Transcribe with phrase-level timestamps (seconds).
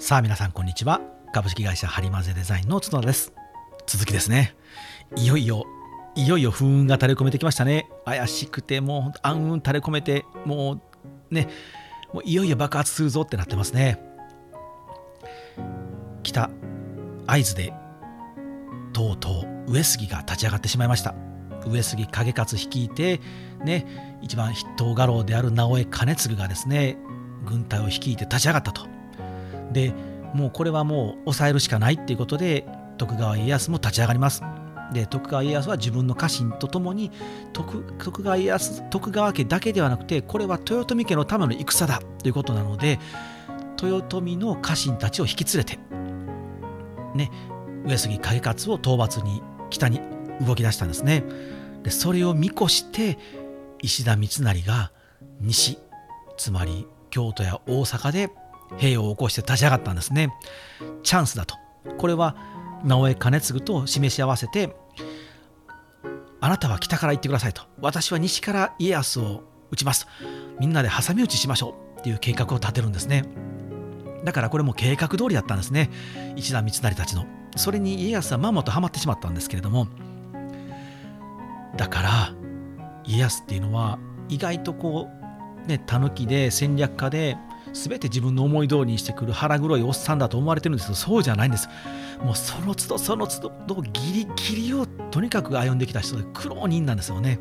[0.00, 1.00] さあ皆さんこんにちは。
[1.32, 3.32] 株式会社ハリマゼデザインの角田です。
[3.88, 4.54] 続きですね。
[5.16, 5.66] いよいよ
[6.14, 7.88] いよいよ不運が垂れ込めてきましたね。
[8.04, 10.80] 怪しくてもう暗雲垂れ込めても
[11.30, 11.48] うね
[12.12, 14.00] もういよいよ爆発するぞってなってますね。
[16.22, 16.48] 北
[17.26, 17.72] 会津で
[18.92, 21.16] とうとう上杉が立ち上がってしまいました。
[21.66, 23.20] 上杉景勝率いて
[23.64, 26.96] ね一番筆頭家老である直江兼次がですね
[27.44, 28.97] 軍隊を率いて立ち上がったと。
[29.72, 29.92] で
[30.34, 34.42] もうこれはもう抑えるしかないっていうことで徳川家康も立ち上がります。
[34.92, 37.10] で徳川家康は自分の家臣とともに
[37.52, 42.98] 徳徳川家康徳川家だけではなくてこれは豊臣家のための戦だということなので
[43.82, 45.78] 豊臣の家臣たちを引き連れて
[47.14, 47.30] ね
[47.84, 50.00] 上杉景勝を討伐に北に
[50.46, 51.24] 動き出したんですね。
[51.82, 53.18] でそれを見越して
[53.80, 54.90] 石田三成が
[55.40, 55.78] 西
[56.36, 58.30] つまり京都や大阪で
[58.76, 60.32] 兵を起こして立ち上がったんですね。
[61.02, 61.56] チャンスだと。
[61.96, 62.36] これは
[62.84, 64.76] 直江兼次と示し合わせて
[66.40, 67.62] あなたは北から行ってくださいと。
[67.80, 70.10] 私は西から家康を撃ちますと。
[70.60, 71.98] みんなで挟み撃ちしましょう。
[71.98, 73.24] っていう計画を立てるんですね。
[74.24, 75.90] だからこれも計画通りだったんですね。
[76.36, 77.26] 石田三成たちの。
[77.56, 79.88] それに家康はまんまとはまってしまったんですけれども。
[81.76, 82.34] だから
[83.04, 85.08] 家康っていうのは意外とこ
[85.64, 87.36] うね狸で戦略家で
[87.72, 91.68] 全て自分の思い通りにしてくる腹黒いおっさんだと思われてるんですけどそうじゃないんです。
[92.22, 97.38] もうその都度その都度ギリギリをとにかく歩んできた人で苦労人なんですよね。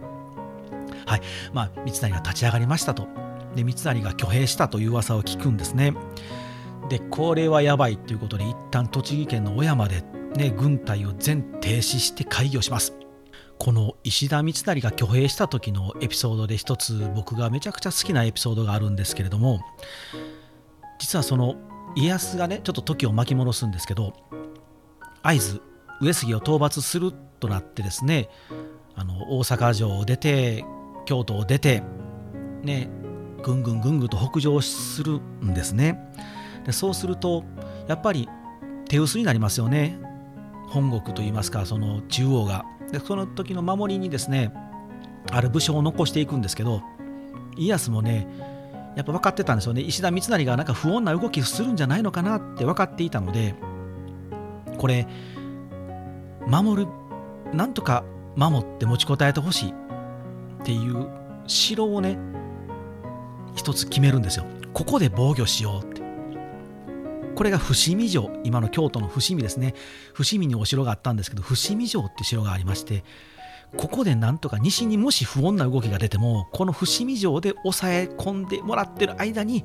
[1.06, 1.22] はい。
[1.54, 3.08] まあ三成が立ち上がりましたと。
[3.56, 5.94] で三成が挙兵したという噂を聞くんですね。
[6.90, 10.04] でこれはやばいということで一旦栃木県の小山で
[10.36, 12.94] ね軍隊を全停止して会議をします。
[13.60, 19.62] この石田三成が挙兵した時のエピソードで一つ僕がめちゃくちゃ好きなエピソードがあるんですけれども
[21.00, 21.56] 実はその
[21.96, 24.14] 家康がねちょっと時を巻き戻すんですけど
[25.24, 25.62] 会津
[26.02, 28.30] 上杉を討伐するとなってですね
[28.96, 30.64] あの大阪城を出て
[31.06, 31.84] 京都を出て
[32.64, 32.90] ね
[33.42, 36.12] ぐんぐんぐんぐんと北上するんですね。
[36.66, 37.44] でそうすると
[37.88, 38.28] やっぱり
[38.90, 40.00] 手薄になりますよね。
[40.68, 42.66] 本国といいますかその中央が。
[42.92, 44.54] でその時の守りにですね
[45.32, 46.82] ある武将を残していくんですけど
[47.58, 48.28] 家康もね
[48.96, 49.82] やっぱ分かってたんですよね。
[49.82, 53.54] 石田三成がなんか不穏な動きするんじゃないのかなって分かっていたので
[54.78, 55.08] これ
[56.48, 56.88] 守る
[57.54, 58.04] なんとか
[58.36, 59.74] 守って持ちこたえてほしいっ
[60.64, 61.08] ていう
[61.46, 62.18] 城をね
[63.56, 64.46] 一つ決めるんですよ。
[64.74, 65.97] ここで防御しようって。
[67.38, 68.32] これが伏見城。
[68.44, 69.76] 今の京都の伏見ですね。
[70.16, 73.04] 伏見にお城があったんですけど伏見城って城がありまして
[73.76, 79.64] ここでなんとか西にもし不穏な動きが出てもこの伏見城で抑え込んでもらってる間に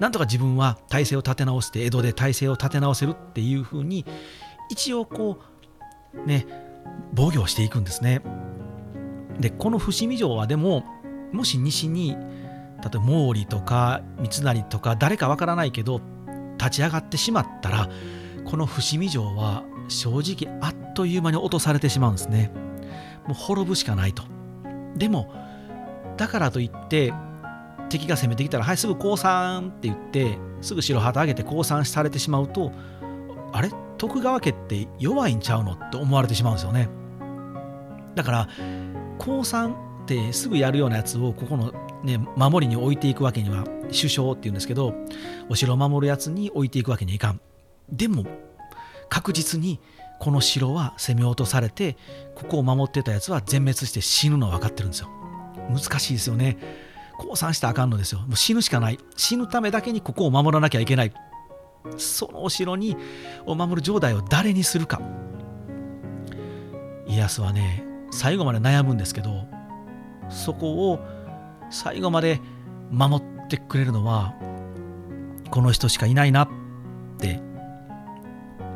[0.00, 4.04] なんとか自分は体制を立て直して江戸で体制を立て直せるっていうふうに
[4.68, 5.38] 一応こ
[6.12, 6.46] うね
[7.14, 8.20] 防御していくんですね。
[9.40, 10.84] でこの伏見城はでも
[11.32, 12.18] もし西に例え
[12.82, 16.02] ば毛利とか三成とか誰かわからないけど
[16.64, 17.88] 立ち上がってしまったら
[18.44, 22.50] この伏見城は正直あっという間に落とされてしまうんですね。
[23.26, 24.22] もう滅ぶしかないと。
[24.96, 25.32] でも
[26.16, 27.12] だからといって
[27.88, 32.72] 敵が攻めてきたらはいすぐ降参って言ってすぐ白旗上げて降参されてしまうと
[33.52, 33.70] あれ？
[33.98, 36.88] 徳川家って弱いんちゃうのって思われてしまうんですよね。
[38.14, 38.48] だから
[39.18, 39.74] 降参っ
[40.06, 41.72] てすぐやるようなやつをここの
[42.04, 44.94] ね守りに置いていくわけには首相っていうんですけど
[45.48, 47.40] お城を守るやつに置いていくわけにはいかん。
[47.90, 48.24] でも
[49.08, 49.80] 確実に
[50.20, 51.96] この城は攻め落とされて
[52.34, 55.08] ここを守ってたやつは全滅して死ぬのは分かってるんですよ。
[55.68, 56.58] 難しいですよね。
[57.18, 58.20] 降参したらあかんのですよ。
[58.20, 58.98] もう死ぬしかない。
[59.16, 61.12] 死ぬためだけにここを守らなきゃいけない。
[61.96, 62.96] そのお城に
[63.46, 65.00] を守る城代を誰にするか。
[67.06, 69.46] 家康はね最後まで悩むんですけど
[70.30, 71.00] そこを
[71.70, 72.40] 最後まで
[72.90, 74.34] 守ってくれるのは
[75.50, 76.48] この人しかいないなっ
[77.18, 77.40] て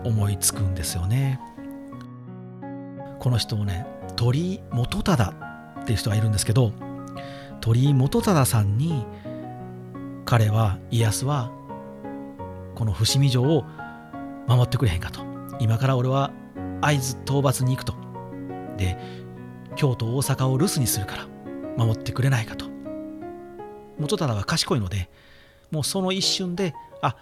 [0.05, 1.41] 思いつくんですよね。
[3.19, 3.87] この人をね
[4.17, 5.35] 鳥居元忠
[5.81, 6.73] っていう人がいるんですけど
[7.61, 9.05] 鳥居元忠さんに
[10.25, 11.51] 彼は家康は
[12.75, 13.65] この伏見城を
[14.47, 15.21] 守ってくれへんかと。
[15.59, 16.31] 今から俺は
[16.81, 17.95] 会津討伐に行くと。
[18.77, 18.97] で
[19.75, 21.27] 京都大阪を留守にするから
[21.77, 22.67] 守ってくれないかと。
[23.99, 25.09] 元忠は賢いので
[25.71, 27.17] もうその一瞬であ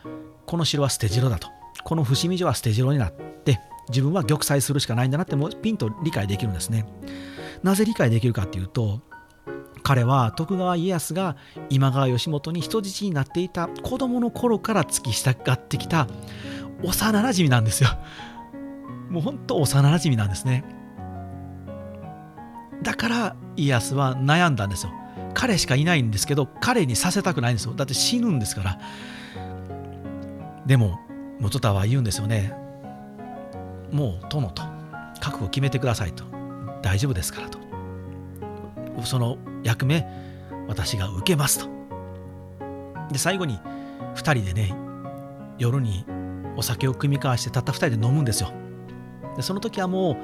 [0.47, 1.49] この城は捨て城だと
[1.85, 6.87] この伏見城は捨て城になって自分は玉砕するしかないんだなってもうピンと理解できるんですね
[7.63, 9.01] なぜ理解できるかっていうと
[9.87, 11.37] 彼は徳川家康が
[11.71, 16.09] 今川義元に人質になっていた子供の頃から付き従ってきた
[16.83, 17.91] 幼なじみなんですよ。
[19.11, 20.65] もう本当幼なじみなんですね。
[22.83, 24.93] だから家康は悩んだんですよ。
[25.37, 27.75] 彼しかいないんですけど彼にさせたくないんですよ。
[27.75, 28.81] だって死ぬんですから。
[30.65, 30.99] でも
[31.39, 32.55] 元田は言うんですよね。
[33.93, 34.63] もう殿と
[35.21, 36.25] 覚悟決めてくださいと。
[36.81, 37.59] 大丈夫ですからと。
[39.05, 40.09] その役目
[40.69, 41.69] 私が受けますと。
[43.13, 43.59] で最後に
[44.15, 44.75] 2人でね
[45.59, 46.07] 夜に
[46.57, 48.51] お酒を酌み交わしてたった2人で飲むんですよ。
[49.37, 50.17] でその時はもう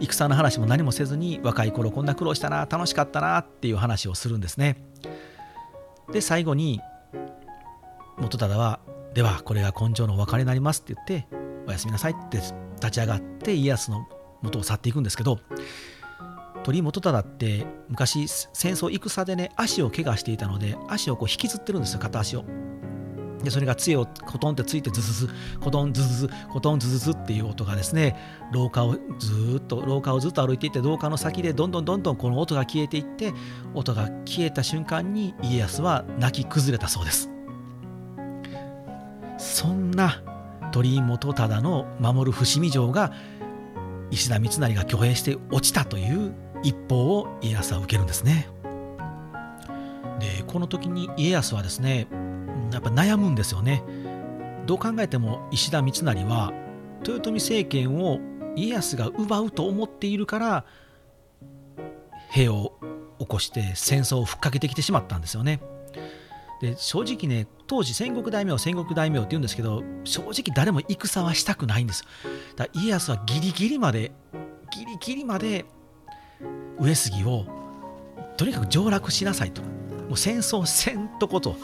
[0.00, 4.76] 戦の話も何もせずに若い頃こんな苦労したな楽しかったなっていう話をするんですね。
[6.12, 6.80] で最後に
[8.18, 8.80] 元忠は
[9.14, 11.26] 「ではこれが根性のお別れになります」って言って
[11.66, 12.38] 「おやすみなさい」って
[12.76, 14.06] 立ち上がって家康の
[14.42, 15.40] 元を去っていくんですけど
[16.62, 22.44] 鳥元忠って昔戦争戦でね足を怪我していたので足をこう引きずってるんですよ片足を。
[23.46, 28.16] でそれが杖をコトンってついてズズズコトンズズズコトンズズズっていう音がですね
[28.52, 33.32] 廊下をずっと廊下をずっと歩いていって廊下の先でどんどんどんどんこの音が消えていって
[33.72, 37.30] 音が消えた瞬間に家康は泣き崩れたそうです。
[39.38, 40.24] そんな
[40.72, 43.12] 鳥居元忠の守る伏見城が
[44.10, 46.34] 石田三成が挙兵して落ちたという
[46.64, 48.48] 一報を家康は受けるんですね。
[50.18, 52.08] でこの時に家康はですね
[52.72, 53.82] やっぱ悩むんですよね。
[54.66, 56.52] どう考えても石田三成は
[57.06, 58.18] 豊臣政権を
[58.56, 60.64] 家康が奪うと思っているから
[62.30, 62.72] 兵を
[63.18, 65.60] 起こして戦争をふっかけてきてしまったんですよね。
[66.60, 72.04] で正直ね当時戦国大名戦国大名って言うんですけど正直誰も戦はしたくないんです
[72.56, 74.12] だ家康はギリギリまで
[74.72, 75.66] ギリギリまで
[76.78, 77.44] 上杉を
[78.36, 81.56] とにかく上洛しなさいともう戦争せんとこと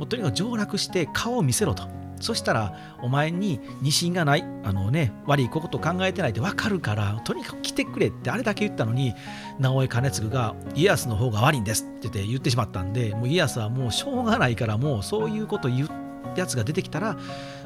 [0.00, 1.86] もうとにかく上洛して顔を見せろと。
[2.20, 9.14] そしたらお前に自信がないあの、ね、悪いこと考えてないって分かるからとにかく来てくれってあれだけ言ったのに
[9.58, 15.88] 直江兼次が家康の方が悪いんですって言って言ってしまったんでもう家康はもうしょうがないからもうそういうこと言う
[16.36, 17.16] やつが出てきたら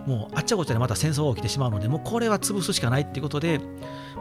[0.07, 3.59] もうあっちゃこっちゃでまた戦争が起きてしまうのでもうこれは潰すしかないっていことで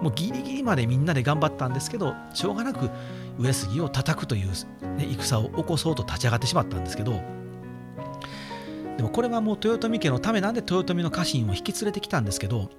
[0.01, 2.89] もうギリギリまでみんなで頑張ったんですけどしょうがなく
[3.37, 4.47] 上杉を叩くという、
[4.97, 7.21] ね、戦を起こそうと立ち上がってしまったんですけど
[8.97, 12.69] でもこれはもう豊臣家のためなんで豊臣の家臣を引き連れてきたんですけど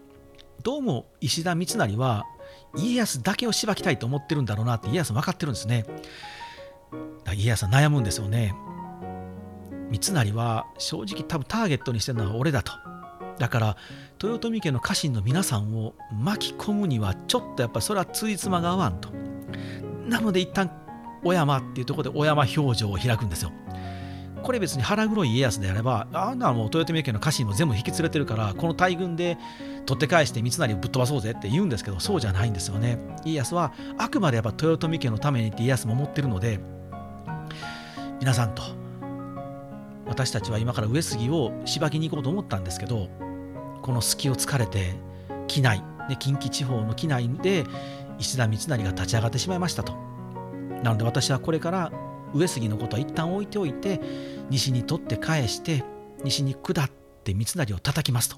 [0.63, 2.25] どうも石田三成は
[2.77, 5.85] 家康だけをしばきたいと思ってるんだろうなって家康分かってるんですね。
[7.35, 8.55] 家康は悩むんですよね。
[9.91, 12.73] 三成は正直多分ターゲットにしてるのは俺だと。
[13.39, 13.77] だから
[14.23, 19.11] 豊臣家の家臣の皆さんを巻き込むにはちょっとやっぱりそれはついつまが合わんと。
[20.09, 20.71] なので一旦
[21.23, 23.53] 小山っていうところで小山表情を開くんですよ。
[24.45, 29.39] これ別に腹黒い家康であればあんなもう豊臣家の家臣も全部引き連れてるからこの大軍で
[29.87, 32.99] 取って返して三成をぶっ飛ばそうぜって言うんですけどそうじゃないんですよね。
[33.25, 36.61] 家康はあくまでやっぱ豊臣家のためにって家康も思ってるので
[38.21, 38.63] 皆さんと
[40.07, 43.09] 私たちは今から上杉をしばきに行こうと思ったんですけど
[43.81, 44.95] この隙を突かれて
[45.49, 47.65] 畿内で近畿地方の畿内で
[48.19, 49.95] 石田三成が立ち上がってしまいましたと。
[50.83, 51.91] なので私はこれから
[52.35, 54.01] 上杉のことは一旦置いておいて
[54.51, 55.85] 西に取って返して
[56.25, 56.91] 西に下っ
[57.25, 58.37] て三成を叩きますと。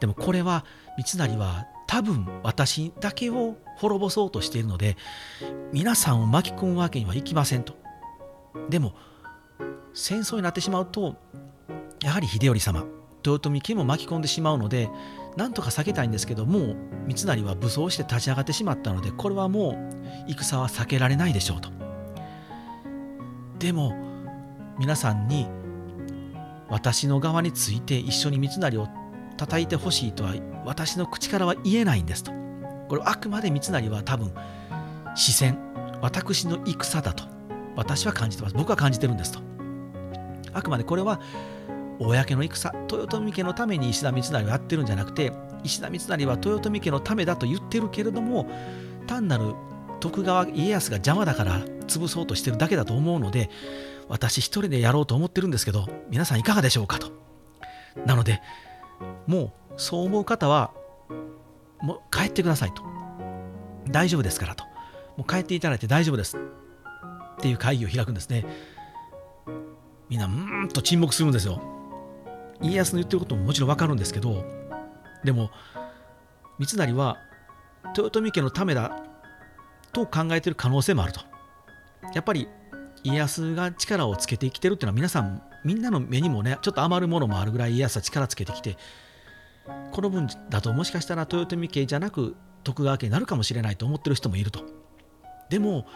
[0.00, 0.64] でもこれは
[0.96, 4.96] 三成は多分私だけを滅ぼそうとしているので
[5.72, 7.74] 皆さんを巻き込むわけにはいきませんと。
[8.68, 8.94] でも
[9.92, 11.16] 戦争になってしまうと
[12.02, 12.84] やはり秀頼様
[13.24, 14.90] 豊臣家も巻き込んでしまうので
[15.36, 21.70] なんとか避けたいんですけどもう三成は武装して立ち上がってしまったのでこれはもう戦は避けられないでしょうと。
[23.58, 23.96] でも
[24.78, 25.46] 皆さんに
[26.68, 28.88] 私の側について一緒に三成を
[29.36, 32.32] 叩いてほしいとは私の口からは言えないんですと。
[32.88, 34.32] これあくまで三成は多分
[35.14, 35.58] 視線
[36.00, 37.24] 私の戦だと
[37.76, 38.54] 私は感じてます。
[38.54, 39.40] 僕は感じてるんですと。
[40.52, 41.20] あくまでこれは
[41.98, 48.48] 公の戦豊臣家のために石田三成はやってるんじゃなくて石田三成は豊臣家のためだと言ってるけれども
[49.06, 49.54] 単なる
[50.00, 53.50] 徳川家康が邪魔だから潰そうとしてるだけだと思うので
[54.08, 57.12] 私一人でやろうと思ってるんですけど皆さんいかがでしょうかと。
[58.06, 58.42] なので
[59.26, 60.72] もうそう思う方は
[61.80, 62.82] もう帰ってくださいと。
[63.88, 64.64] 大丈夫ですからと。
[65.16, 66.36] もう帰っていただいて大丈夫です。
[66.36, 66.40] っ
[67.38, 68.46] ていう会議を開くんですね。
[70.08, 71.60] みんなうーんと沈黙するんですよ。
[72.60, 74.44] 家康の言ってることももちろん分かるんですけど
[75.24, 75.50] でも
[76.58, 77.18] 三成は
[77.96, 79.02] 豊臣家のためだ
[79.92, 81.20] と考えている可能性もあると。
[82.14, 82.48] やっぱり
[83.04, 88.76] 家康が力をつけてきてるっていうのは皆さんみんなの目にもねちょっと余るものもあるぐらい家康は力つけてきて
[89.92, 92.34] この分だともしかしたら豊臣家じゃなく
[92.64, 94.64] 徳川家になるかもしれないと思ってる人もいると。
[95.50, 95.86] でも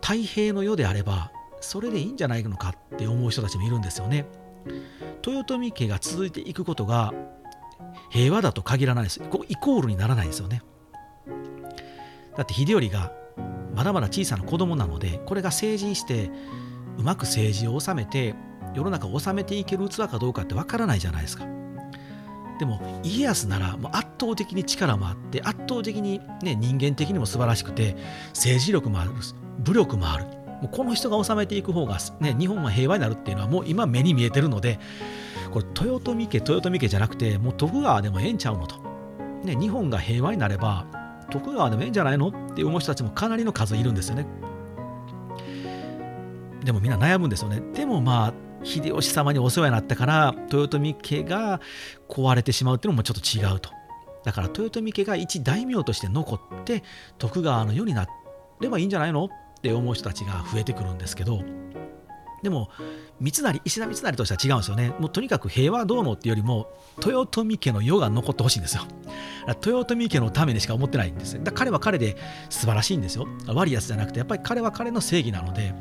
[0.00, 4.26] 太平の世であればそれでいいんじゃないのかって思う人たちもいるんですよね。
[5.24, 7.14] 豊臣家が続いていくことが
[8.10, 9.20] 平和だと限らないです。
[9.48, 10.62] イコールにならないですよね。
[12.36, 13.12] だって秀頼が
[13.78, 16.32] まだまだ小さな子供なのでこれが成人して
[16.98, 18.34] うまく政治を収めて
[18.74, 21.46] 世の中を治めていける器かどうかってわからないじゃないですか。
[22.58, 27.94] でも家康ならもう圧倒的に力もあって圧倒的に、ね、人間的にも素晴らしくて
[28.30, 29.12] 政治力もある
[29.60, 30.24] 武力もある。
[30.24, 34.80] もうこの人が治めていく方が、ね、日本は平和になるっていうのはもう今目に見えてるので
[35.52, 38.80] これ豊臣家豊臣家じゃなくてもう徳川でもええんちゃうのと、
[39.44, 40.84] ね、日本が平和になれば
[41.30, 42.28] 徳川でもええんじゃないの？
[42.28, 44.26] って思う人たちもかなりの数いるんですよね。
[46.64, 47.60] でもみんな悩むんですよね。
[47.72, 51.60] でもまあ秀吉様にお世話になったから豊臣家が
[52.08, 53.70] 壊れてしまうっていうのもちょっと違うと。
[54.24, 56.82] だから豊臣家が一大名として残って
[57.18, 58.06] 徳川の世にな
[58.60, 59.26] ればいいんじゃないの？
[59.26, 59.28] っ
[59.60, 61.42] て思う人たちが増えてくるんですけど
[62.42, 62.70] でも
[63.20, 64.94] 三成石田三成としては違うんですよね。
[65.00, 66.68] もうとにかく平和どうのっていうよりも
[67.04, 68.82] 豊臣家の世が残ってほしいんですよ。
[69.64, 71.42] 豊臣家のためにしか思ってないんです。
[71.42, 72.16] だ彼は彼で
[72.50, 73.26] 素晴らしいんですよ。
[73.46, 75.74] 悪いやつじゃなくてやっぱり彼は彼の正義なので。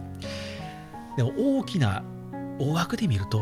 [1.18, 2.04] でも大きな
[2.60, 3.40] 大枠で見ると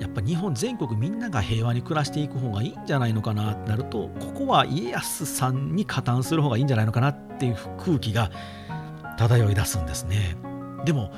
[0.00, 8.30] やっぱ日本全国みんなが平和に暮らしていく方がいいんじゃないのかなってなるとここは家康さんに加担する方がいいんじゃないのかなっていう空気が
[9.18, 10.36] 漂い出すんですね。
[10.84, 11.12] でも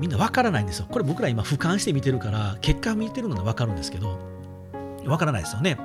[0.00, 0.86] みんな分からないんですよ。
[0.90, 4.18] これ僕ら今俯瞰して見てるから結果見てるので分かるんですけど
[5.04, 5.78] 分からないですよね。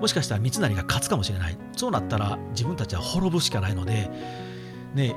[0.00, 1.58] もしかしたら三成が勝つかもしれない。
[1.76, 4.10] そうなったら自分たちは滅ぶしかないので
[4.94, 5.16] ね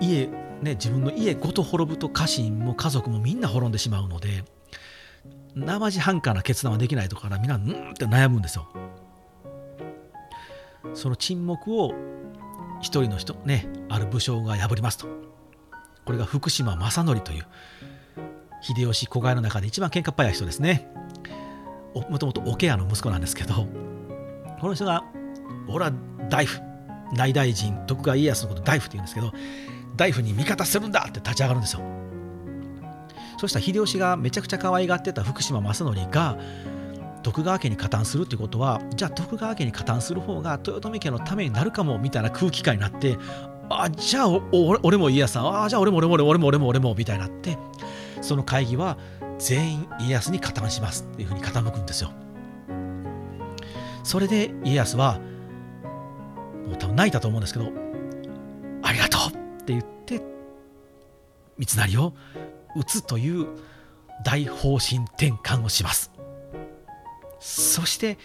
[0.00, 0.26] 家
[0.62, 4.44] ね自分の家ごと滅ぶと家臣も家族もみんな滅んでしまうので
[5.54, 8.68] 生地半可な決断はできないとかからみんなうんって悩むんですよ。
[10.94, 11.92] その沈黙を
[12.80, 15.27] 一人の人ねある武将が破りますと。
[16.08, 17.46] これが福島正則という
[18.62, 20.90] 秀吉子飼いの中で一番喧嘩っ早い人ですね。
[22.08, 23.66] もともと桶屋の息子なんですけど
[24.58, 25.04] この人が
[25.68, 25.92] 俺は
[26.30, 26.62] 大夫
[27.12, 29.34] 内大臣徳川家康のこと大夫って言うんですけど
[29.96, 31.82] 大夫に味方するんだって立ち上がるんですよ。
[33.38, 36.38] そしたら秀吉がめちゃくちゃ可愛がってた福島正則が
[37.22, 43.18] 徳川家に加担するってことはじゃあ徳川家に加担する方が豊臣家のためになるかもみたいな空気感になって
[43.70, 47.58] あじゃあ俺も家康さんあじゃあ俺も俺も俺も俺も俺も俺もみたいになって
[48.20, 48.98] その会議は
[49.38, 52.10] 全員家康に加担しますっていうふうに傾くんですよ。
[54.02, 55.20] それで家康は
[56.66, 57.70] もう多分泣いたと思うんですけど
[58.82, 60.22] ありがとうって言って
[61.58, 62.14] 三成を
[62.74, 63.46] 討つという
[64.24, 66.10] 大方針転換をします。
[67.40, 68.18] そして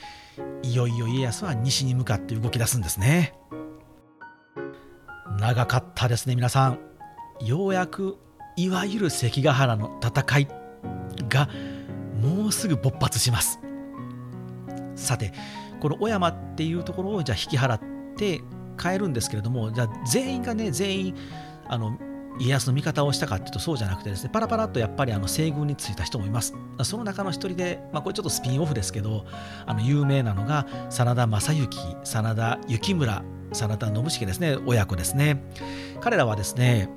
[0.64, 3.34] いよいよ家康は西に向かって動き出すんですね。
[5.39, 6.80] 長かったですね皆さん。
[7.42, 8.18] ようやく
[8.56, 10.48] いわゆる関ヶ原の戦い
[11.30, 11.50] が
[12.22, 13.60] もうすぐ勃発します。
[14.96, 15.34] さて
[15.80, 17.82] この小山っていうところをじゃあ引き払っ
[18.15, 18.42] て
[18.82, 21.15] 変えるんですけれどもじゃあ全員がね全員
[21.68, 21.98] あの
[22.39, 26.56] 家康の味方をしたかっていうとそうじゃなくてですねパラパラっとやっぱりあの西軍についた人もいます。
[26.84, 29.25] その中の一人で、まあ、これちょっとスピンオフですけど
[29.65, 33.24] あの有名なのが真田正幸真田幸村
[33.54, 35.42] 真田信繁ですね親子ですね
[36.02, 36.90] 彼らはですね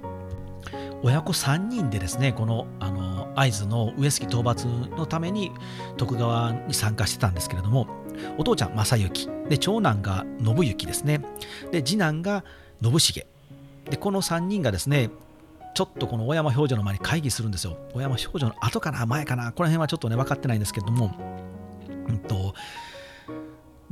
[1.03, 5.53] 親子3人でですねこのあの会津の上杉討伐のために
[5.99, 7.87] 徳川に参加してたんですけれども
[8.39, 11.21] お父ちゃん正幸で長男が信行ですね
[11.71, 12.45] で次男が
[12.83, 13.27] 信繁
[13.91, 15.11] でこの3人がですね
[15.77, 17.77] ちょっとこの小山表情の前に会議するんですよ。
[17.93, 21.15] 小山表情の後かな前かなこの辺はちょっとね分かってないんですけども、
[22.09, 22.55] うんと、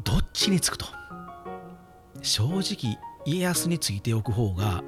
[0.03, 0.87] どっちにつくと。
[2.25, 4.83] 正直家康についておく方が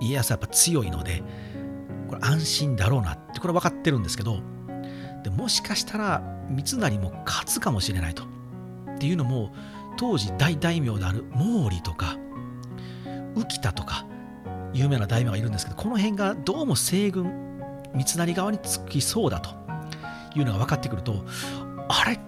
[0.00, 1.22] 家康はやっぱ強いので
[2.08, 4.40] これ安心だろうなってこれ分かってるんですけど
[5.22, 8.24] でもしかしたら三成も勝つかもしれないと。
[8.24, 9.54] っていうのも
[9.96, 12.16] 当時大大名である毛利とか
[13.34, 14.06] 浮田とか
[14.74, 17.60] 有名な大名がいるんですけどこの辺がどうも西軍
[17.94, 19.50] 三成側につきそうだと
[20.38, 21.24] いうのが分かってくると
[21.88, 22.18] あれ？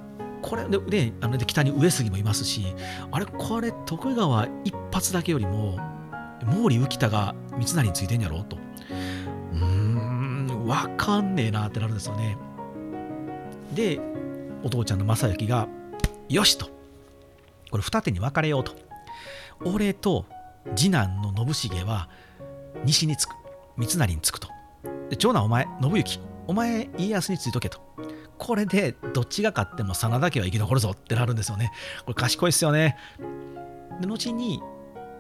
[0.53, 2.63] これでねあので北に上杉もいますし
[3.11, 5.79] あれこれ徳川一発だけよりも
[6.41, 8.59] 毛利浮田が三成についてんやろと。
[9.55, 12.37] うーん分かんねえなってなるんですよね。
[13.73, 13.99] で
[14.63, 15.69] お父ちゃんの正行が
[16.29, 16.67] よしと。
[17.71, 18.75] これ二手に分かれようと。
[19.65, 20.27] 俺と
[20.77, 22.11] 次男の信繁は
[22.85, 23.31] 西につく
[23.79, 24.49] 三成につくと。
[25.09, 26.21] で長男お前信行。
[26.47, 27.81] お前家康についとけと。
[28.43, 31.71] これでどっちが勝っても真田家は生き残るぞってなるんですよね。
[32.01, 32.97] これ賢いですよね。
[34.01, 34.61] で後に、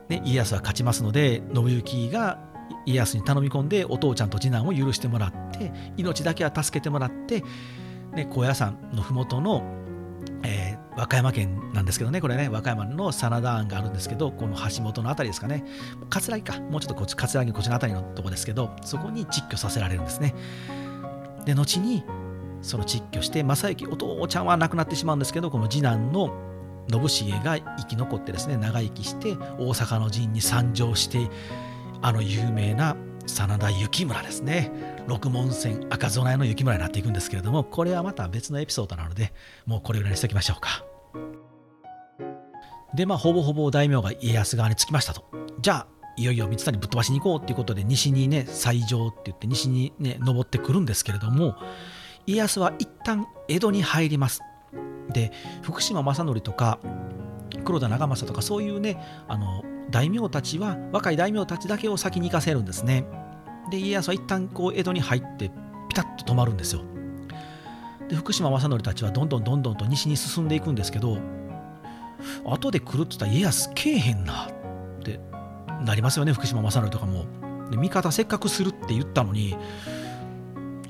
[0.09, 2.41] ね、家康は勝ちますので信行が
[2.85, 7.45] 家康に頼み込んでお父ちゃんと次男を許してもらって命だけは助けてもらって、
[8.13, 9.63] ね、高野山の麓の、
[10.43, 15.65] えー、和歌山県なんですけどねこれね和歌山の真田庵があるんですけどこの橋本の辺りですかね。
[16.11, 16.61] 葛城か。
[16.61, 20.35] もうちょっとこっち葛城こっちの辺りのとこですけどそこに実居させられるんですね。
[21.45, 22.03] で後に
[22.63, 26.33] その実居して正行お父ちゃんは亡くなってしまうんですけどこの次男の
[27.09, 31.29] 信繁が生き残ってですね長生きして大阪の陣に参上して
[32.01, 34.73] あの有名な真田幸村ですね。
[35.07, 39.33] 六門線赤備えの幸村になっていくんですけれどもこれはまた別のエピソードなので
[39.67, 40.85] もうこれぐらいにしておきましょうか。
[42.95, 45.25] でまあほぼほぼ大名が家康側につきましたと。
[45.61, 51.57] じゃあいよいよ三谷ぶっ飛ばしに行こうっていうことで西にね西条って言って西にね登ってくるんですけれども
[52.27, 54.41] 家康は一旦江戸に入ります。
[55.13, 56.79] で福島正則とか
[57.65, 58.97] 黒田長政とかそういうね
[59.29, 63.05] あの大名たちは若い大名たちだけを先に行かせるんですね。
[63.71, 65.51] で家康は一旦こう江戸に入って
[65.89, 66.83] ピタッと止まるんですよ。
[68.09, 71.19] で福島正則たちはどんどんどんどんと西に進んでいくんですけど
[72.45, 74.49] 後で来るって言ったら家康けえへんなっ
[75.03, 75.21] て
[75.85, 77.27] なりますよね福島正則とかも。
[77.71, 79.57] で味方せっかくするって言ったのに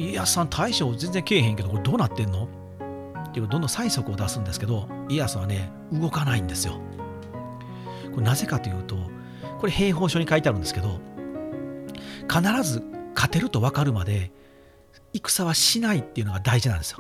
[0.03, 2.49] 家康さん大将全然けえへんけどこれどうなってんの？
[3.29, 6.81] っていうどんどん催促を出すんですけど家康はね動かないんですよ。
[8.13, 8.97] これなぜかというと
[9.59, 11.01] これ兵法書に書いてあるんですけど
[12.29, 12.83] 必ず
[13.15, 14.33] 勝てると分かるまで
[15.15, 16.99] 戦はしないっていうのが大事なんですよ。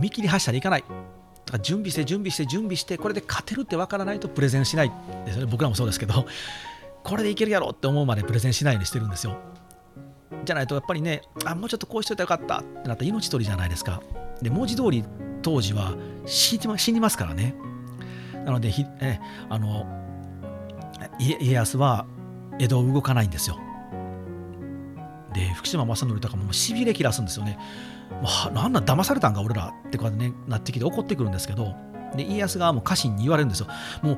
[0.00, 0.80] 見切り発車でいかない。
[0.82, 0.94] だか
[1.52, 4.92] ら準備して準備して準備してこれで勝てるって分からないとプレゼンしない。
[5.26, 6.26] ですよね僕らもそうですけど
[7.02, 9.36] これでいけるやろって思うまでプレゼンしないようにしてるんですよ。
[10.44, 14.02] じゃないとやっぱりねあもうちょっとこうしといたらよかったってなったら命取りじゃないですか。
[14.42, 15.04] で文字通り
[15.42, 15.94] 当時は
[16.26, 16.58] 死
[16.92, 17.54] にますからね。
[18.44, 19.86] なのでひえあの
[21.18, 22.06] 家康は
[22.58, 23.58] 江戸を動かないんですよ。
[25.32, 27.58] で福島正則とかもしびれ切らすんですよね、
[28.22, 31.74] まあ、なんだ騙されたんか俺らってこうねなってきて怒ってくるんですけど。
[32.14, 33.66] で家康がもう家臣に言われるんですよ。
[34.00, 34.12] も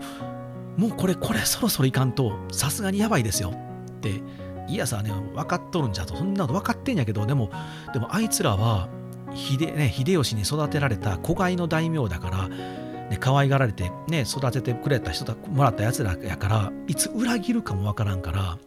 [0.77, 3.55] うもうこれこれそろそろいかんとさすがにやばいですよ
[3.97, 4.21] って
[4.69, 6.17] 家康はね分かっとるんじゃと。
[6.17, 7.51] そんなこと分かってんやけどでも
[7.93, 8.89] でもあいつらは
[9.35, 18.59] 秀,、ね、秀吉に育てられた子飼いの大名だから、ね、可愛がられて、ね、育ててくれた人だもらったやつらやからいつ裏切るかもわからんから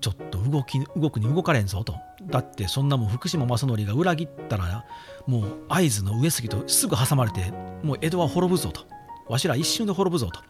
[0.00, 1.94] ちょっと動き動くに動かれんぞと。
[2.22, 4.84] だってそんなもん福島正則が裏切ったら
[5.26, 8.82] もう会津の上杉とすぐ挟まれてもう江戸は滅ぶぞと。
[9.28, 10.40] わしら一瞬で滅ぶぞと。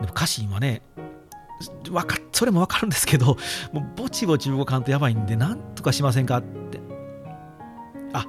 [0.00, 0.82] でも家臣はね
[1.90, 3.36] わかそれもわかるんですけど
[3.72, 6.80] もうぼちぼち動かんとやばいんでなんとかしませんかって。
[8.12, 8.26] あ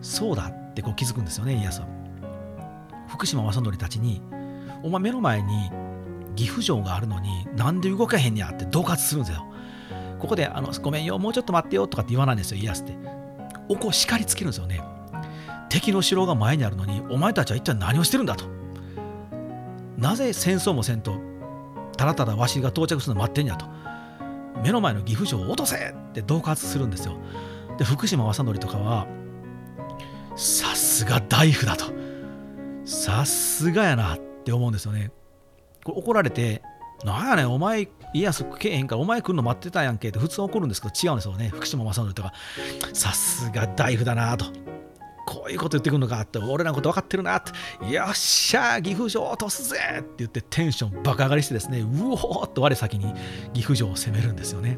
[0.00, 1.88] そうだってこう気づくんですよね家康は。
[3.08, 4.22] 福島正則たちに
[4.82, 5.70] お前目の前に
[6.36, 9.44] 岐阜城があるのになんで動かへんやって恫喝するんですよ。
[10.18, 12.96] ここであのごめんよもうちょっと待ってよとかって言わないんですよ家康って。
[13.68, 14.80] おこを叱りつけるんですよね。
[15.68, 18.44] 敵の城が前にあるのにお前たちは一体何をしてるんだと。
[19.96, 21.29] なぜ戦争もせんと
[22.00, 23.66] ただただわしが到着するの待ってんやと。
[24.62, 27.18] 目の前の岐阜城を落とせって恫喝するんですよ。
[27.76, 29.06] で福島正則とかは
[30.34, 31.92] さすが大工だと。
[32.86, 35.12] さすがやなって思うんですよね。
[35.84, 36.62] これ怒られて
[37.04, 41.50] なんやねんお前家康来えへんからお前来るの待ってたやんけって普通怒るんですけど違うんですよね。
[41.50, 42.32] 福島正則とか。
[42.94, 44.46] さすが大工だなと。
[45.30, 47.52] こういうこと言ってくるのかって俺らのこと分かってるなって。
[47.88, 53.14] よっしゃ岐阜城落とすぜって言ってテンション爆上がりしてですねうおーっと我先に
[53.52, 54.76] 岐阜城を攻めるんですよね。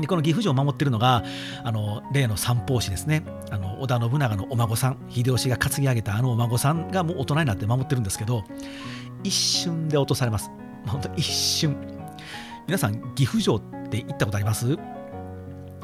[0.00, 1.22] でこの岐阜城を守ってるのが
[1.62, 3.22] あの例の三法師ですね。
[3.50, 8.44] あの織田信長のお孫さん秀吉が担ぎ上げたあのお孫さんがもう大人になって守ってるんですけど
[9.24, 10.50] 一瞬で落とされます。
[10.86, 11.76] 本当一瞬。
[12.66, 14.78] 皆さん岐阜城って行ったことあります？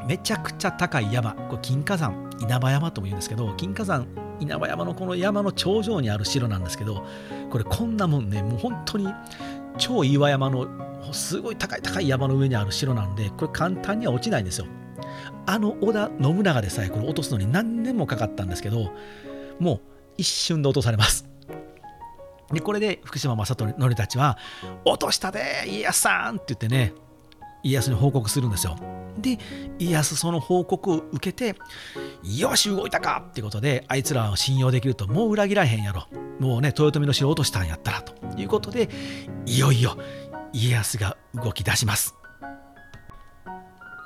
[0.07, 4.07] めちゃくちゃ高い山これ金華山稲葉山とも言うんですけど金華山
[4.41, 7.05] 稲葉山のこの山の頂上にある城なんですけど
[7.51, 9.09] これこんなもんねもう本当に
[9.79, 10.67] 超岩山の
[11.13, 14.67] すごい高い高い山の上にある城なんでこれ簡単には落ちないんですよ
[15.47, 18.93] あの織田信長でさえこれ落とすのに何年もかかったんですけど
[19.59, 19.81] もう
[20.19, 21.27] 一瞬で落とされます
[22.53, 24.39] でこれで福島正則たちは
[24.85, 26.93] 「落としたで家康さん!」って言ってね
[27.67, 28.77] 家康に報告するんですよ。
[29.19, 29.39] で
[29.79, 31.59] 家康その報告を受けて
[32.23, 36.07] 「よし動いたか!」ってことであいつらを信用できるともう裏切らへんやろ。
[36.39, 38.91] もうね豊臣の城落としたんやったらということで
[39.47, 39.97] いよいよ
[40.53, 42.15] 家康が動き出します。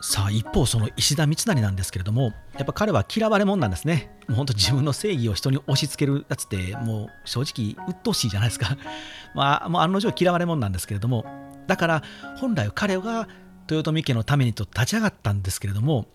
[0.02, 4.16] さあ一方その石田三成なんですけれどもやっぱ彼は嫌われ者なんですね。
[4.28, 8.76] もう本当自分の正義を人に押し付けるやつってもう正直鬱陶しいじゃないですか。
[9.34, 11.26] まあもう案の定嫌われ者なんですけれども
[11.66, 12.02] だから
[12.38, 13.28] 本来彼が
[13.74, 16.06] 豊臣家のためにと立ち上がったんですけれども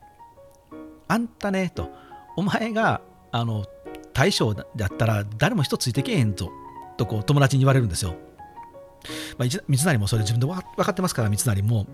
[1.07, 1.89] あんたねと
[2.35, 3.65] お前があの
[4.13, 6.51] 大将だったら誰も人ついてけえへんぞ
[6.97, 8.15] とこう友達に言われるんですよ、
[9.37, 11.85] まあ、三成もそれ自分で分かってますから三成も、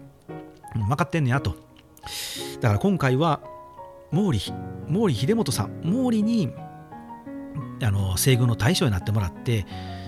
[0.76, 1.56] うん、分かってんねやと。
[2.60, 3.42] だから今回は
[4.12, 4.40] 毛利
[4.88, 6.50] 毛利秀元さん毛利に
[7.82, 9.66] あの西軍の大将になってもらって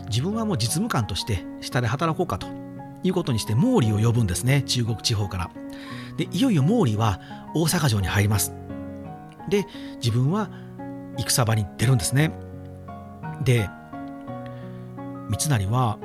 [0.08, 2.63] 自分はもう実務官として下で働こうかと。
[3.04, 4.64] いうことにして毛利を呼ぶんですね。
[4.64, 5.52] 中国地方から。
[6.18, 7.20] でいよいよ毛利は
[7.56, 8.54] 大阪城に入ります。
[9.50, 10.50] で自分は
[11.18, 12.32] 戦場に出るんですね。
[13.44, 13.70] で
[15.30, 15.98] 三成は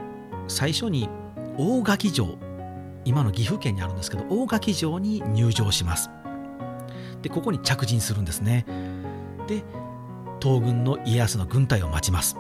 [0.48, 1.08] 最初に
[1.56, 2.38] 大垣城
[3.04, 6.10] 今の岐阜県にあるんですけど大垣城に入城します。
[7.22, 8.64] でここに着陣するんですね。
[9.46, 9.64] で
[10.40, 12.36] 東軍の家康の軍隊を待ちます。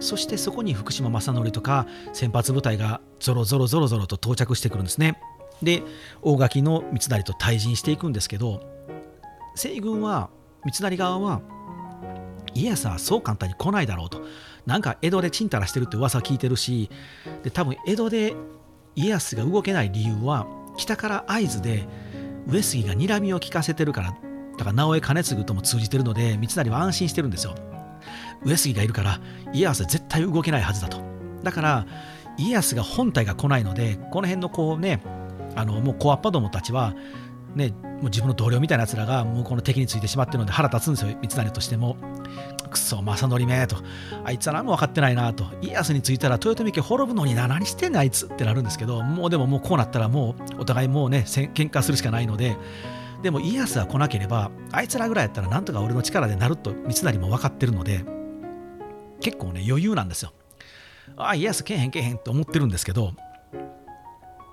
[0.00, 5.18] そしてそこに福島正則とか先発部隊がぞろぞろぞろぞろと到着してくるんですね。
[5.62, 5.82] で
[6.20, 8.60] 大垣の三成と対陣していくんですけど
[9.54, 10.28] 西軍は
[10.64, 11.40] 三成側は
[12.54, 14.22] 家康はそう簡単に来ないだろうと。
[14.66, 16.90] なんか江戸でちんたらしてるって噂聞いてるし
[17.42, 18.34] で多分江戸で
[18.94, 21.86] 家康が動けない理由は北から会津で
[22.46, 24.16] 上杉が睨みを利かせてるから
[24.56, 27.54] だから直江兼続とも通じてるので三成は安心してるんですよ。
[28.44, 29.20] 上杉がいるから
[29.52, 31.00] 家康は絶対動けないはずだと。
[31.42, 31.86] だから
[32.38, 35.02] 家康が本体が来ないのでこの辺のこうね
[35.54, 36.94] あのもう小アッパどもたちは
[37.54, 41.96] ね、もう自分の同僚みたいなやつらが向この敵についてしまってるので腹立つんですよ、三成としても。
[42.70, 43.76] くそ、正則めと。
[44.24, 45.44] あいつは何も分かってないなと。
[45.62, 52.56] 家康についたら豊臣家滅ぶのにな、何してんねあいつってなるんですけど、もうでももうこうなったらもうお互いもうね、喧嘩するしかないので、
[53.22, 58.04] でも家康は来なければ、あいつらぐらいやったらなんとか俺の力でなると三成も分かってるので、
[59.20, 60.32] 結構ね、余裕なんですよ。
[61.16, 63.12] ああ、家康けえへんけえへんと思ってるんですけど、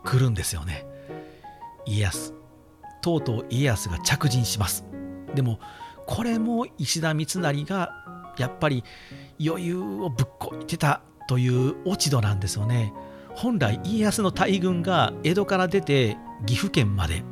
[0.03, 0.85] 来るんですよね。
[1.85, 2.41] 家康。
[3.01, 4.85] とうとう家康が着陣します
[5.35, 5.59] でも
[6.05, 7.91] これも石田三成が
[8.37, 8.83] やっぱり
[9.43, 12.93] 余裕をぶっこいてたという落ち度なんですよね
[13.33, 17.23] 本来家康の大軍が江戸から出て岐阜県まで、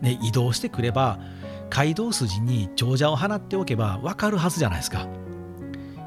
[0.00, 1.18] ね、移動してくれば
[1.70, 5.08] 街道筋に長者を放っておけば分かるはずじゃないですか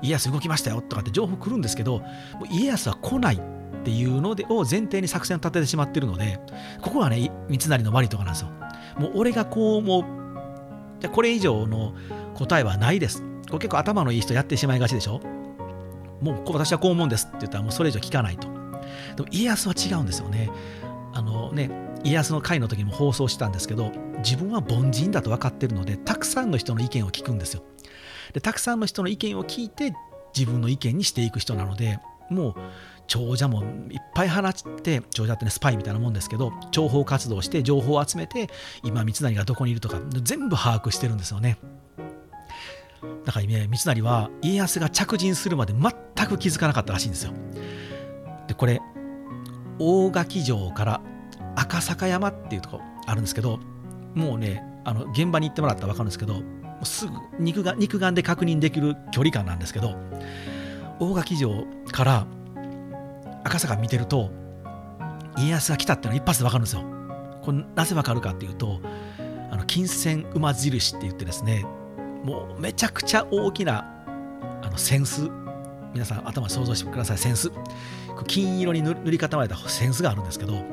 [0.02, 2.02] 家康動きましたよとかって情報来るんですけど
[2.50, 3.40] 家康は来ないっ
[3.84, 6.40] ていうのでを前提に作戦を立ててしまってるので
[6.82, 8.52] ここはね三成の悪いとこなんですよ
[9.00, 10.06] もう俺がこう思う。
[11.00, 11.94] じゃこれ以上の
[12.36, 13.24] 答えはないです。
[13.48, 15.22] これ結構頭のいい人やってしまいがちでしょ
[16.22, 18.48] もう私はこう思うんですって言ったらもうそれ以上聞かないと。
[19.16, 20.50] でも家康は違うんですよね。
[21.14, 21.72] あのね、
[22.04, 27.64] 家康の会の時にも放送したんですけど、自分は凡人だと分かってるので、たくさんの人の意見を聞くんですよ。
[28.34, 29.94] で、たくさんの人の意見を聞いて、
[30.36, 32.56] 自分の意見にしていく人なので、もう
[33.08, 38.50] 長者もいっぱい放って長者ってねスパイみたいなもんですけど情報活動して情報を集めて
[38.84, 41.58] 今三成がどこにいるとか全部把握してるんですよね。
[43.26, 47.34] だからね三成は家康が着陣するまで全く気づかなかったらしいんですよ。
[48.48, 48.80] でこれ
[49.80, 51.02] 大垣城から
[51.56, 53.60] 赤坂山っていうとこあるんですけど
[54.14, 56.42] もうねあの現場に行ってもらったら分かるんですけど
[56.86, 59.96] すぐ肉眼肉眼で確認できる距離感なんですけど
[61.00, 62.28] 大垣城から
[63.44, 64.32] 赤坂見てると
[65.38, 66.84] 家康が来たっていうのは一発で分かるんですよ。
[67.42, 68.82] これなぜ分かるかっていうと
[69.52, 71.66] あの金銭馬印って言ってですね
[72.24, 73.86] もうめちゃくちゃ大きな
[74.62, 75.32] あの扇子
[75.94, 77.52] 皆さん頭想像してください扇子
[78.28, 80.64] 金色に塗り固まれた扇子があるんですけど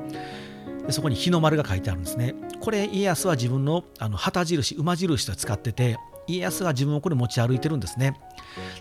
[0.90, 2.35] そこに日の丸が書いてあるんですね
[2.66, 8.18] これ家康は自分のあの旗印馬印と使ってて家康が自分をこれ持ち歩いてるんですね。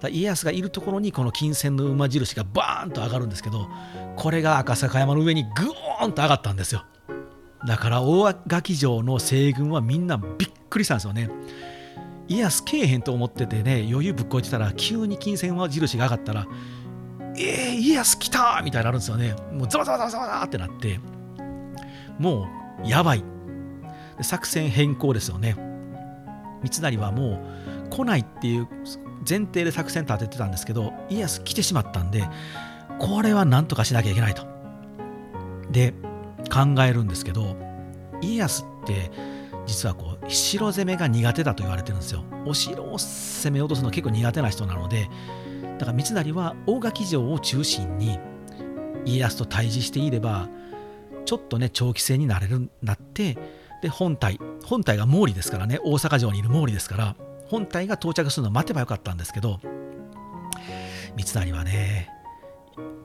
[0.10, 3.70] 家康がいるところにこの金銭の馬印がバーンと上がるんですけど
[4.16, 6.84] これが赤坂山の上にグーンと上がったんですよ。
[7.68, 11.30] だから大垣城の西軍はみんなびっくりしたんですよね。
[12.28, 16.48] 家康けえへんと思っててね余裕ぶっこいてたら急に金銭馬印が上がったら
[17.38, 19.36] えー、家康来たみたいになるんですよね。
[19.54, 21.00] もうザワザワザワザワってなって
[22.18, 22.48] も
[22.84, 23.35] うやばい。
[24.22, 25.56] 作戦変更ですよね
[26.64, 27.42] 三成はも
[27.88, 28.68] う来ないっていう
[29.28, 32.24] 前提で作戦立ててたんですけど家康来てしまったんで
[33.00, 34.46] これは何とかしなきゃいけないと。
[35.70, 35.94] で
[36.52, 37.58] 考えるんですけど
[38.22, 39.12] 家康って
[39.66, 42.24] 実はこう城攻めが苦手だと言われてるんですよ。
[42.46, 45.10] お城を攻め落とすの結構苦手な人なので
[45.80, 48.20] だから三成は大垣城を中心に
[49.06, 50.48] 家康と対峙していれば
[51.26, 53.38] ちょっとね長期戦になれるなって
[53.86, 59.60] で本体本体が毛利ですからね大阪城にいる毛利ですから本体が到着するのを待てばよかったんですけど
[61.16, 62.10] 三成はね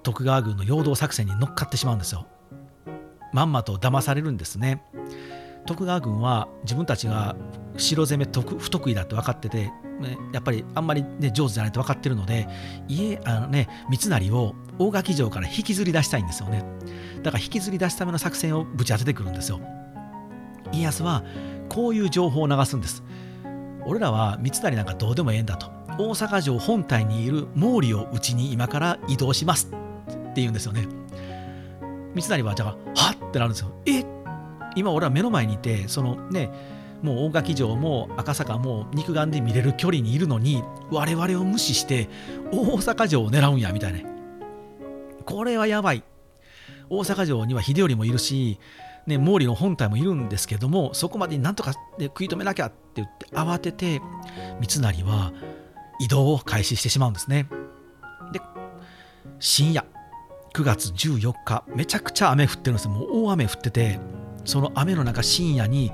[0.03, 2.27] 徳川軍の陽動作戦に乗っかってしまうんですよ。
[3.35, 4.83] まんまと騙されるんですね。
[5.67, 7.37] 徳川軍は自分たちが
[7.77, 9.65] 城攻め不得意だって分かってて、
[10.01, 12.49] ね、やっぱりあんまり、ね、上手じゃないと分かってるので
[12.89, 16.65] 家あの、ね、三成を大垣城から引きずり出したいんですよね。
[17.23, 19.61] だから引きずり出すための作戦をぶち当ててくるんですよ。
[20.73, 21.25] 家康は
[21.69, 23.03] こういう情報を流すんです。
[23.85, 25.71] 俺らは三成なんかどうでもええんだと。
[25.99, 30.87] 大阪城本体にいる毛利をうちに今から移動しますって言うんですよね。
[32.15, 33.73] 三成はじゃあはってなるんですよ。
[33.87, 34.05] え？
[34.77, 36.51] 今俺は目の前にいてそのね
[37.03, 42.09] もう大垣城も赤坂も肉眼で見れる距離にいるのに我々を無視して
[42.53, 44.09] 大阪城を狙うんやみたいな。
[45.25, 46.03] これはやばい。
[46.89, 48.59] 大阪城には秀頼もいるし、
[49.11, 54.01] ね、毛利の本体もいるんですけどもそこまでになんとか、ね、食い止めなきゃって言って慌てて
[54.61, 55.33] 三成は
[56.01, 57.49] 移動を開始してしまうんですね。
[58.33, 58.41] で
[59.39, 59.85] 深夜
[60.55, 64.01] 9月14日めちゃくちゃ雨降ってるんですもう大雨降ってて
[64.45, 65.93] その雨の中深夜に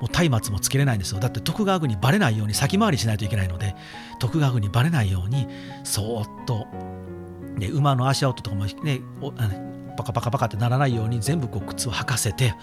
[0.00, 1.20] もう松明もつけれないんですよ。
[1.20, 3.76] だって徳川軍にバレないように先回りしないといけないので
[4.18, 5.46] 徳川軍にバレないように
[5.84, 6.66] そーっと、
[7.56, 9.00] ね、馬の足音とかもね
[10.02, 12.54] パカパカパカってならないように全部こう靴を履かせて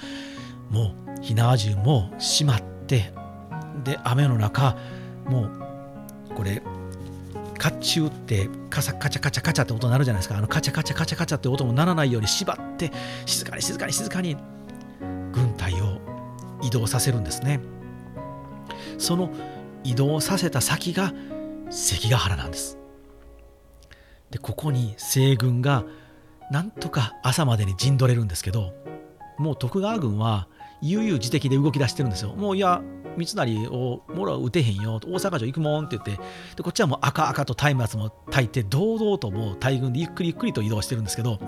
[0.69, 3.11] もう火縄銃も閉まって
[3.83, 4.77] で雨の中
[5.25, 6.61] もうこれ
[7.59, 10.37] 甲冑ってカチャカチャカチャカチャって音になるじゃないですか。
[10.37, 12.91] あのカチャカチャカチャカチャって音もならないように縛って
[13.25, 14.37] 静かに静かに静かに
[15.33, 15.99] 軍隊を
[16.61, 17.59] 移動させるんですね。
[18.97, 19.29] その
[19.83, 21.13] 移動させた先が
[21.69, 22.77] 関ヶ原なんです。
[24.31, 25.83] でここに西軍が
[26.51, 28.73] なんとか朝までに陣取れるんですけど
[29.37, 30.47] もう徳川軍は
[30.81, 32.33] 悠々自適で動き出してるんですよ。
[32.35, 32.81] もういや
[33.17, 34.99] 三成をもろ撃てへんよ。
[35.03, 36.23] 大阪城行くもんって言って
[36.55, 41.39] でこっちはもう赤々と松明も焚いて堂々ともう大軍でゆっくりゆっくりと移動してるんですけど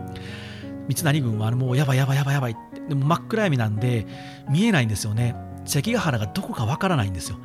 [0.88, 4.06] 三成軍はもうやばいやばいやばいやばいってでも真っ暗闇なんで
[4.50, 5.36] 見えないんですよね。
[5.66, 7.38] 関ヶ原がどこかわからないんですよ。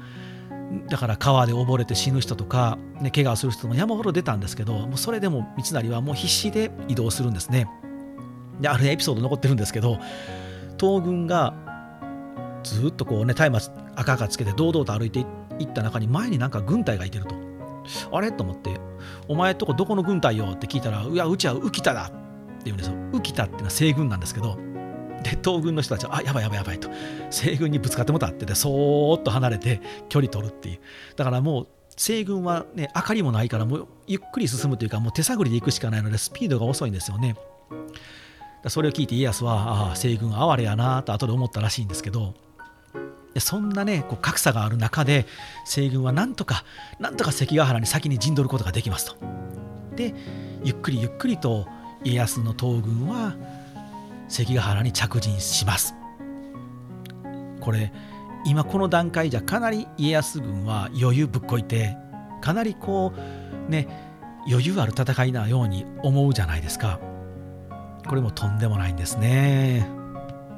[0.88, 7.68] だから川で溺れて死ぬ人とか、ね、怪我をする人も山ほど出たんですけどもうそれでも三成はもう必死で移動するんですね
[8.60, 9.98] であるエピソード残ってるんですけど
[10.78, 11.54] 東軍が
[12.64, 15.20] ずっとこうね松明赤々つけて堂々と歩いて
[15.58, 17.34] いった中に前になんか軍隊がいてると
[18.12, 18.80] あれと思って
[19.28, 22.12] 「お前とこどこの軍隊よ?」って聞いたら「いやうちは浮田だ」って
[22.64, 24.58] 言うんですよ浮田っていうのは西軍なんですけど
[25.26, 26.88] で東軍の人たちは「あやばいやばいやばい」と。
[27.30, 30.78] 西軍にぶつかってもたってでそーっと離れて距離取るっていう。
[31.16, 37.34] だからもう西軍はね明かりもないからもうゆっくり進むというかもう手探りで行くしかないのでスピードが遅いんですよね。
[38.68, 42.34] それを聞いて家康はああ西軍哀れやなと後で思ったらしいんですけど。
[43.38, 45.26] そんなねこう格差がある中で
[45.66, 46.64] 西軍はなんとか
[46.98, 49.16] なんとか関ヶ原に先に陣取ることができますと。
[49.94, 50.14] で
[50.64, 51.66] ゆっくりゆっくりと
[52.02, 53.34] 家康の東軍は
[54.28, 55.94] 関ヶ原に着陣します。
[57.60, 57.92] これ
[58.44, 61.96] 今この段階じゃかなり家康軍は余裕ぶっこいて
[62.40, 63.12] かなりこ
[63.68, 63.88] うね
[64.48, 67.00] 余裕ある戦いなように思うじゃないですか。
[68.06, 69.88] これもとんでもないんですね。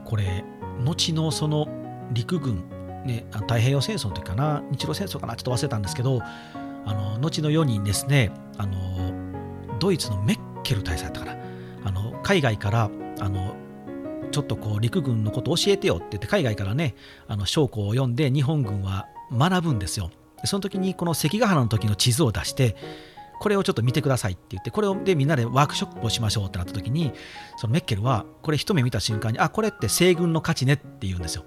[0.04, 0.44] これ
[0.84, 1.66] 後のその
[2.12, 2.64] 陸軍、
[3.04, 8.78] ね、太平洋戦争の時かな日露戦争かなちょっと忘れたんですけどあの後の4人ですねあの
[9.78, 11.38] ドイツのメッケル大佐だったかな。
[11.84, 13.54] あの海外からあの
[14.30, 16.94] ちょっとこう陸軍のこと教えてよって言って海外からね
[17.26, 20.10] あの将校を読んで日本軍は学ぶんですよ。
[20.44, 22.76] その時にこの関ヶ原の時の地図を出して
[23.40, 27.12] これをちょっと見てくださいって言ってこれをでみんなでワークショップをしましょうってなった時に
[27.56, 31.44] そのメッケルはこれ一目見た瞬間にあこれって西軍の勝ちねって言うんですよ。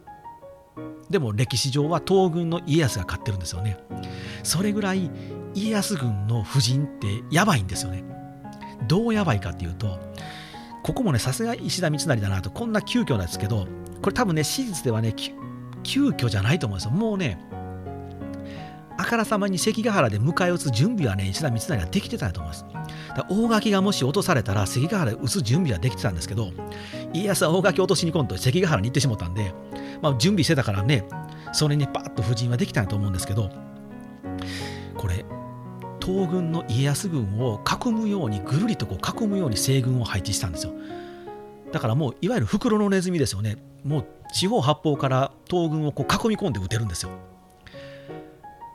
[1.10, 3.78] でも歴史上は東軍の家康が勝ってるんですよね。
[4.44, 5.12] それぐらい
[5.54, 8.04] 家康軍の布陣ってやばいんですよね。
[8.88, 10.00] どうやばいかっていうと
[10.84, 13.68] ここもね、さすが石田三成だなと、こんな急遽なんですけど、
[14.02, 15.14] これ多分ね、史実ではね、
[15.84, 16.92] 急遽じゃないと思うんですよ。
[16.92, 17.40] もうね、
[18.98, 22.66] あからさまに関ヶ原で迎え撃つ準備はね、石田三成ができてたと思います。
[23.16, 26.52] だ大垣がもし落とされたら、関ヶ原で撃つ準備はできてたんですけど、
[27.14, 29.54] 家康は大垣落としに今度、関ヶ原に行ってしもたんで、
[30.02, 31.06] まあ、準備してたからね、
[31.54, 33.50] それにパッと布陣はできたと思うんですけど、
[36.02, 40.74] 東軍の家康軍を囲むようにぐるりとこう囲むように西軍を配置したんですよ。
[41.72, 43.58] だからもういわゆる袋のネズミですよね。
[43.84, 47.12] もう四方八方から東軍をこう囲み込んで撃てるんですよ。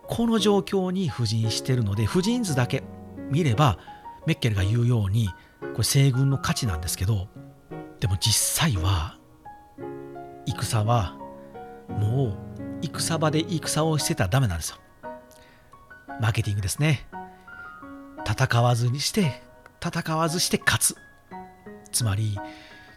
[0.09, 2.85] この状況に布陣してるので布陣図だけ
[3.31, 3.79] 見れば
[4.27, 5.29] メッケルが言うように
[5.61, 7.29] これ西軍の価値なんですけど
[7.99, 9.19] でも実際は
[10.47, 11.17] 戦は
[11.89, 12.39] もう
[12.83, 14.77] 戦場で戦をしてたらダメなんですよ。
[16.21, 17.07] マーケティングですね。
[18.27, 19.43] 戦わずにして
[19.85, 20.97] 戦わずして勝つ。
[21.93, 22.39] つまり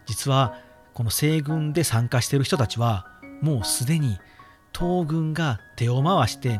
[0.05, 0.55] 実は
[0.93, 3.05] この西軍で参加している人たちは
[3.41, 4.17] もうすでに
[4.77, 6.59] 東軍が手を回して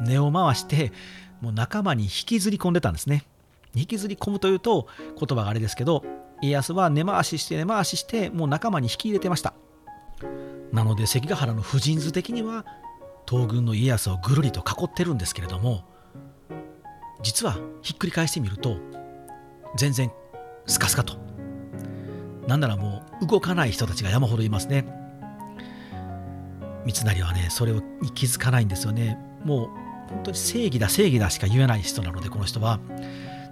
[0.00, 0.92] 根を回して
[1.40, 3.24] もう仲間に引きずり込んでたんですね。
[3.74, 4.88] 引きずり込むというと
[5.18, 6.02] 言葉があれですけど
[6.40, 9.54] 家康は根回しして根回ししてもう仲間に引き入れてました。
[10.72, 12.64] なので関ヶ原の婦人図的には
[13.28, 15.84] 東軍の家康をぐるりと囲ってるんですけれども
[17.22, 18.76] 実はひっくり返してみると
[19.76, 20.10] 全然
[20.66, 21.14] スカスカと。
[22.46, 24.86] なんならもう動かない人たちが山ほどいますね。
[26.84, 29.18] 三成はねそれに気づかないんですよね。
[29.44, 29.68] もう
[30.08, 32.78] 本当に正義だ正義だしか言えない人なのでこの人は。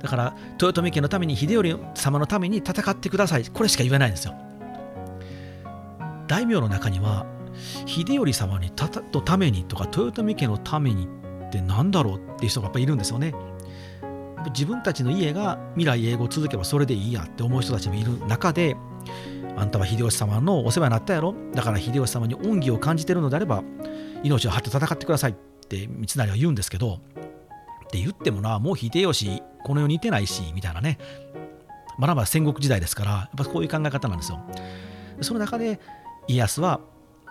[0.01, 3.45] だから豊臣家のために秀頼様のために戦ってください。
[3.45, 4.35] これしか言えないんですよ。
[6.29, 7.27] 大名の中には
[7.87, 11.09] 秀頼様にたたとためにとか豊臣家のために
[11.47, 13.35] って何だろうっていう人がやっぱいるんですよね。
[14.51, 18.77] 自分たちの家が未来英語を続けばそれでいいやって思う人たちもいる中で
[19.57, 21.35] あんたは秀吉様のお世話になったやろ？
[21.55, 23.63] だから秀吉様に恩義を感じてるのであれば
[24.23, 25.35] 命を張って戦ってくださいっ
[25.69, 26.99] て三成は言うんですけどっ
[27.91, 30.99] て言ってもなもう秀吉この世にいてないしみたいなね。
[31.97, 34.41] まだまだ戦国時代ですからやっぱこういう考え方なんですよ。
[35.21, 35.79] その中で
[36.27, 36.81] 家康は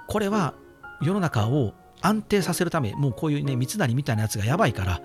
[0.08, 0.54] これは
[1.02, 5.02] 世の中を安定させるためもうこういうね三成みたいなやつがやばいから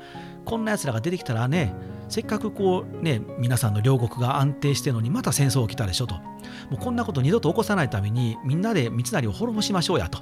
[0.49, 1.75] こんなやつらが出てきたらね
[2.09, 6.15] せっかくこうね皆さんの両国が安定してるのにまた戦争起きたでしょと。
[6.15, 6.23] も
[6.73, 10.21] うこんなこと二度と起こさないためにみんなで三成を滅ぼしましょうやと。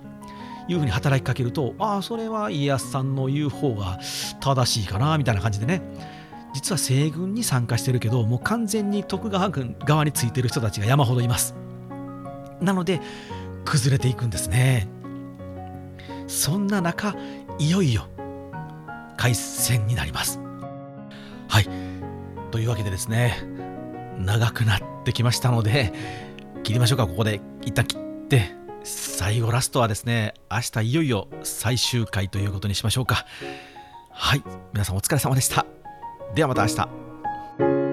[0.68, 4.00] いうふうに働きかけるとああそれは家康さんの言う方が
[4.40, 5.80] 正しいかなみたいな感じでね。
[6.54, 11.54] 実は西軍に参加してるけどもう完全に徳川軍側についてる人たちが山ほどいます。
[12.60, 13.00] なので
[13.64, 14.88] 崩れていくんですね。
[16.26, 17.14] そんな中
[17.60, 18.08] いよいよ
[19.16, 20.40] 回戦になります。
[21.48, 21.68] はい。
[22.50, 23.42] というわけでですね
[24.18, 25.92] 長くなってきましたので
[26.62, 27.06] 切りましょうか。
[27.06, 33.26] ここで一旦切って最後ラストはですね明日いよいよ最終回ということにしましょうか。
[34.10, 34.42] はい。
[34.72, 35.66] 皆さんお疲れ様でした。
[36.34, 37.85] ではまた明日。